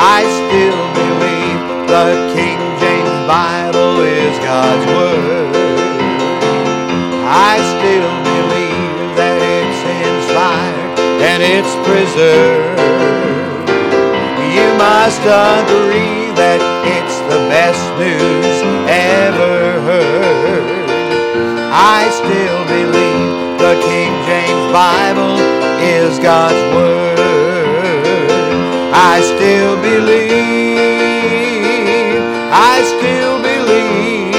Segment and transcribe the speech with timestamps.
[0.00, 5.52] I still believe the King James Bible is God's Word.
[7.28, 12.80] I still believe that it's inspired and it's preserved.
[14.56, 18.56] You must agree that it's the best news
[18.88, 20.88] ever heard.
[21.76, 25.36] I still believe the King James Bible
[25.84, 27.09] is God's Word.
[29.02, 30.76] I still believe,
[32.52, 34.34] I still believe,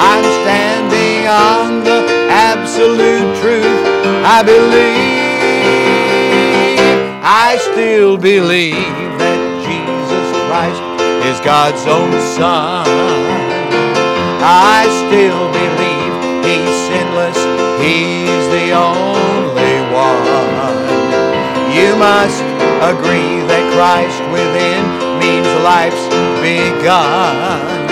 [0.00, 2.00] I'm standing on the
[2.32, 3.84] absolute truth.
[4.24, 4.80] I believe,
[7.22, 8.72] I still believe
[9.20, 10.80] that Jesus Christ
[11.28, 12.88] is God's own Son.
[14.40, 17.36] I still believe He's sinless,
[17.84, 20.24] He's the only one.
[21.76, 22.47] You must
[22.82, 24.82] agree that Christ within
[25.18, 26.06] means life's
[26.38, 27.90] begun.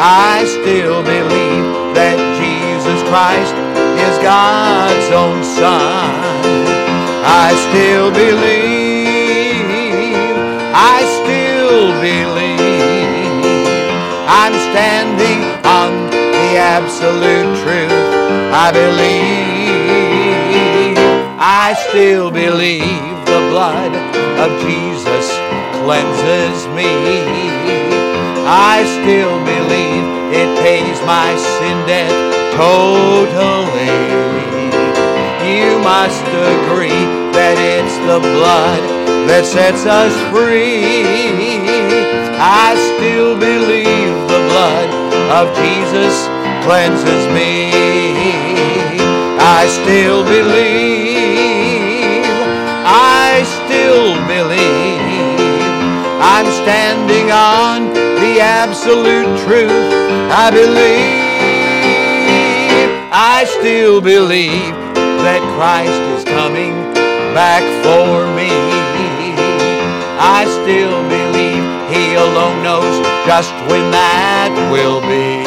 [0.00, 3.52] I still believe that Jesus Christ
[4.00, 6.16] is God's own Son.
[7.24, 9.66] I still believe,
[10.72, 12.60] I still believe,
[14.28, 17.92] I'm standing on the absolute truth.
[18.52, 19.36] I believe,
[21.38, 23.15] I still believe
[23.56, 23.96] blood
[24.36, 25.26] of Jesus
[25.80, 26.92] cleanses me.
[28.44, 32.12] I still believe it pays my sin debt
[32.52, 33.96] totally.
[35.48, 36.20] You must
[36.52, 37.00] agree
[37.32, 38.82] that it's the blood
[39.24, 41.16] that sets us free.
[42.36, 44.88] I still believe the blood
[45.32, 46.28] of Jesus
[46.60, 47.72] cleanses me.
[49.40, 51.25] I still believe,
[54.26, 55.00] believe,
[56.20, 59.70] I'm standing on the absolute truth.
[60.30, 61.26] I believe,
[63.12, 64.74] I still believe
[65.22, 66.74] that Christ is coming
[67.34, 68.50] back for me.
[70.18, 75.44] I still believe He alone knows just when that will be.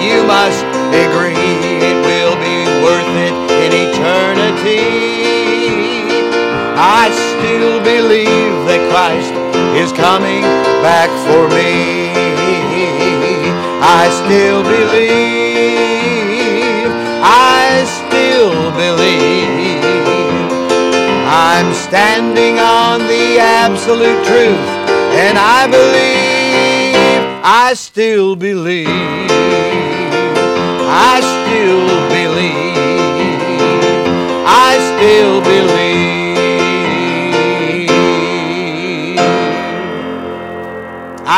[0.00, 0.64] You must
[0.94, 5.09] agree it will be worth it in eternity.
[7.10, 9.34] I still believe that Christ
[9.74, 10.42] is coming
[10.78, 12.14] back for me.
[13.82, 15.26] I still believe,
[17.18, 19.82] I still believe.
[21.26, 24.70] I'm standing on the absolute truth,
[25.18, 26.94] and I believe,
[27.42, 28.86] I still believe,
[30.86, 32.78] I still believe,
[34.46, 35.79] I still believe.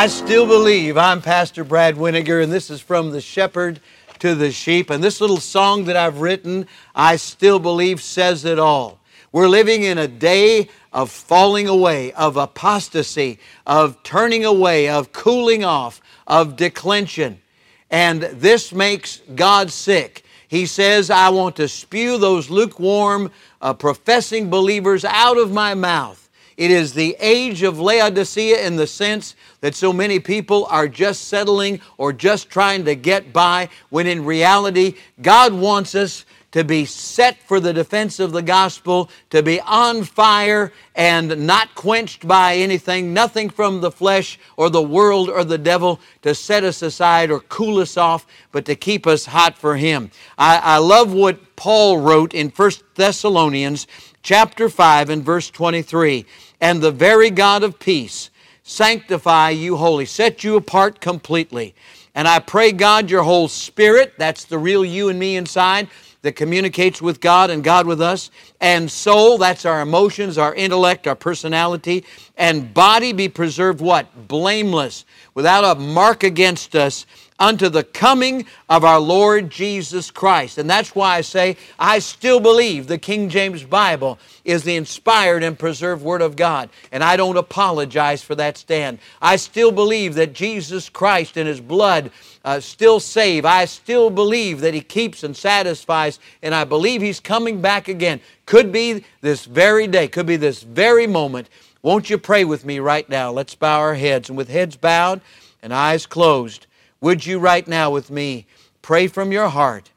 [0.02, 0.96] I still believe.
[0.96, 3.78] I'm Pastor Brad Weniger, and this is from the shepherd
[4.18, 4.90] to the sheep.
[4.90, 8.98] And this little song that I've written, I still believe, says it all.
[9.30, 15.64] We're living in a day of falling away, of apostasy, of turning away, of cooling
[15.64, 17.40] off, of declension.
[17.88, 20.24] And this makes God sick.
[20.48, 23.30] He says, I want to spew those lukewarm,
[23.60, 26.21] uh, professing believers out of my mouth.
[26.62, 31.24] It is the age of Laodicea in the sense that so many people are just
[31.24, 36.84] settling or just trying to get by, when in reality, God wants us to be
[36.84, 42.54] set for the defense of the gospel, to be on fire and not quenched by
[42.54, 47.32] anything, nothing from the flesh or the world or the devil to set us aside
[47.32, 50.12] or cool us off, but to keep us hot for Him.
[50.38, 53.88] I, I love what Paul wrote in 1 Thessalonians
[54.22, 56.24] chapter 5 and verse 23.
[56.62, 58.30] And the very God of peace
[58.62, 61.74] sanctify you wholly, set you apart completely.
[62.14, 65.88] And I pray, God, your whole spirit, that's the real you and me inside,
[66.22, 71.08] that communicates with God and God with us, and soul, that's our emotions, our intellect,
[71.08, 72.04] our personality,
[72.36, 74.28] and body be preserved what?
[74.28, 75.04] Blameless,
[75.34, 77.06] without a mark against us
[77.38, 80.58] unto the coming of our Lord Jesus Christ.
[80.58, 85.42] And that's why I say I still believe the King James Bible is the inspired
[85.42, 86.70] and preserved Word of God.
[86.90, 88.98] And I don't apologize for that stand.
[89.20, 92.10] I still believe that Jesus Christ and His blood
[92.44, 93.44] uh, still save.
[93.44, 96.18] I still believe that He keeps and satisfies.
[96.42, 98.20] And I believe He's coming back again.
[98.46, 101.48] Could be this very day, could be this very moment.
[101.82, 103.32] Won't you pray with me right now?
[103.32, 104.28] Let's bow our heads.
[104.28, 105.20] And with heads bowed
[105.62, 106.66] and eyes closed,
[107.02, 108.46] would you right now with me
[108.80, 109.90] pray from your heart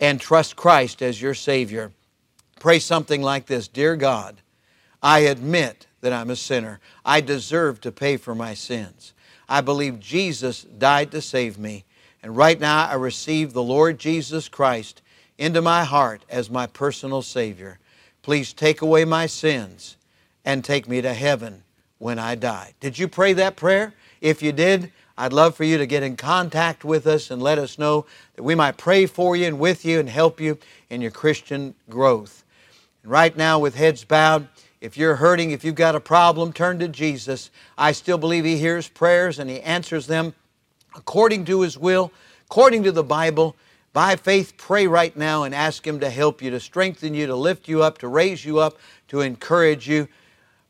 [0.00, 1.92] and trust Christ as your Savior?
[2.58, 4.40] Pray something like this Dear God,
[5.00, 6.80] I admit that I'm a sinner.
[7.04, 9.12] I deserve to pay for my sins.
[9.48, 11.84] I believe Jesus died to save me.
[12.22, 15.02] And right now I receive the Lord Jesus Christ
[15.38, 17.78] into my heart as my personal Savior.
[18.22, 19.96] Please take away my sins
[20.44, 21.62] and take me to heaven
[21.98, 22.74] when I die.
[22.80, 23.94] Did you pray that prayer?
[24.20, 27.58] If you did, I'd love for you to get in contact with us and let
[27.58, 28.04] us know
[28.34, 30.58] that we might pray for you and with you and help you
[30.90, 32.44] in your Christian growth.
[33.02, 34.46] And right now, with heads bowed,
[34.82, 37.50] if you're hurting, if you've got a problem, turn to Jesus.
[37.78, 40.34] I still believe He hears prayers and He answers them
[40.94, 42.12] according to His will,
[42.50, 43.56] according to the Bible.
[43.94, 47.34] By faith, pray right now and ask Him to help you, to strengthen you, to
[47.34, 48.76] lift you up, to raise you up,
[49.08, 50.08] to encourage you.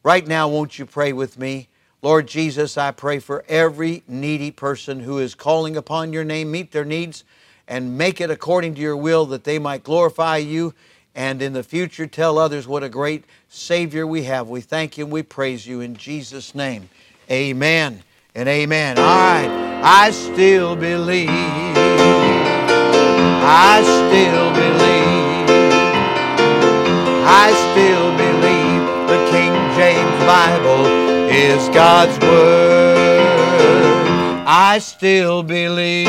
[0.05, 1.67] Right now, won't you pray with me?
[2.07, 6.71] Lord Jesus, I pray for every needy person who is calling upon your name, meet
[6.71, 7.25] their needs
[7.67, 10.73] and make it according to your will that they might glorify you
[11.17, 14.49] and in the future tell others what a great Savior we have.
[14.49, 16.89] We thank you and we praise you in Jesus' name.
[17.29, 18.05] Amen
[18.37, 18.99] and amen.
[18.99, 19.51] All right,
[19.83, 21.29] I still believe.
[23.43, 25.51] I still believe.
[27.27, 27.86] I still
[31.57, 33.25] is God's Word.
[34.47, 36.07] I still believe.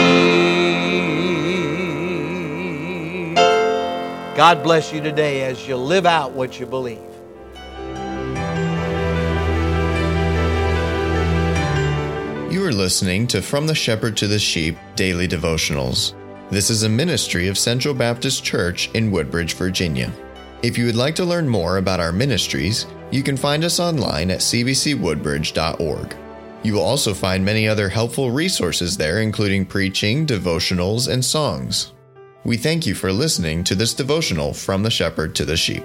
[4.36, 7.00] God bless you today as you live out what you believe.
[12.52, 16.14] You are listening to From the Shepherd to the Sheep Daily Devotionals.
[16.50, 20.12] This is a ministry of Central Baptist Church in Woodbridge, Virginia.
[20.64, 24.32] If you would like to learn more about our ministries, you can find us online
[24.32, 26.16] at cbcwoodbridge.org.
[26.64, 31.94] You will also find many other helpful resources there, including preaching, devotionals, and songs.
[32.44, 35.84] We thank you for listening to this devotional from the shepherd to the sheep.